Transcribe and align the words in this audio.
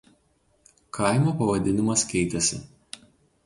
Kaimo 0.99 1.35
pavadinimas 1.43 2.07
keitėsi. 2.15 2.61